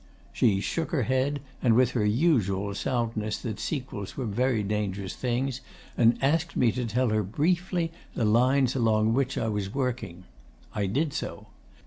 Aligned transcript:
She 0.33 0.61
shook 0.61 0.89
her 0.89 1.03
head, 1.03 1.41
said 1.61 1.73
with 1.73 1.91
her 1.91 2.03
usual 2.03 2.73
soundness 2.73 3.37
that 3.43 3.59
sequels 3.59 4.17
were 4.17 4.25
very 4.25 4.63
dangerous 4.63 5.13
things, 5.15 5.61
and 5.95 6.17
asked 6.23 6.55
me 6.55 6.71
to 6.71 6.85
tell 6.85 7.09
her 7.09 7.21
"briefly" 7.21 7.91
the 8.15 8.25
lines 8.25 8.75
along 8.75 9.13
which 9.13 9.37
I 9.37 9.47
was 9.47 9.71
working. 9.75 10.23
I 10.73 10.87
did 10.87 11.13
so. 11.13 11.49